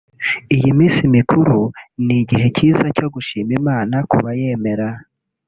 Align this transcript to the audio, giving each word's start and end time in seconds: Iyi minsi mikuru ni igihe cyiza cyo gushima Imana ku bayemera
Iyi 0.55 0.71
minsi 0.79 1.01
mikuru 1.15 1.59
ni 2.05 2.15
igihe 2.21 2.47
cyiza 2.55 2.85
cyo 2.97 3.07
gushima 3.13 3.49
Imana 3.59 3.95
ku 4.09 4.17
bayemera 4.25 4.87